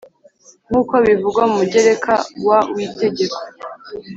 nk 0.69 0.73
uko 0.81 0.93
bivugwa 1.05 1.41
mu 1.49 1.55
mugereka 1.61 2.13
wa 2.47 2.59
w 2.73 2.75
Itegeko 2.87 3.37